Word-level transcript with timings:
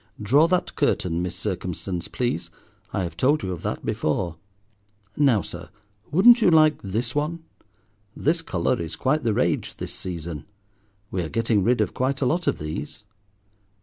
(Draw 0.19 0.47
that 0.47 0.75
curtain, 0.75 1.21
Miss 1.21 1.35
Circumstance, 1.35 2.07
please. 2.07 2.49
I 2.91 3.03
have 3.03 3.15
told 3.15 3.43
you 3.43 3.51
of 3.51 3.61
that 3.61 3.85
before.) 3.85 4.37
Now, 5.15 5.43
sir, 5.43 5.69
wouldn't 6.11 6.41
you 6.41 6.49
like 6.49 6.81
this 6.81 7.13
one? 7.13 7.43
This 8.15 8.41
colour 8.41 8.81
is 8.81 8.95
quite 8.95 9.21
the 9.21 9.31
rage 9.35 9.75
this 9.77 9.93
season; 9.93 10.45
we 11.11 11.21
are 11.21 11.29
getting 11.29 11.63
rid 11.63 11.81
of 11.81 11.93
quite 11.93 12.19
a 12.19 12.25
lot 12.25 12.47
of 12.47 12.57
these." 12.57 13.03